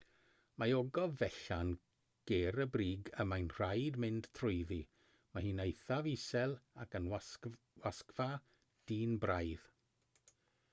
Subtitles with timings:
[0.61, 1.73] mae ogof fechan
[2.31, 4.79] ger y brig y mae'n rhaid mynd trwyddi
[5.37, 8.31] mae hi'n eithaf isel ac yn wasgfa
[8.93, 9.73] dynn braidd